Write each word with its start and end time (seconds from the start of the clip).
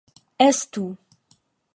Estu! 0.47 0.85